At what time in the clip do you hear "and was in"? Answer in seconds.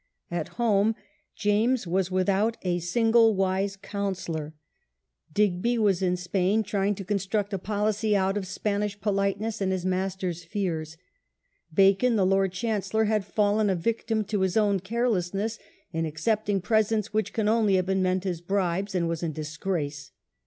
18.95-19.33